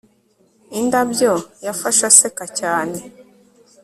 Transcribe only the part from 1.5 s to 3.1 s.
yafashe aseka cyane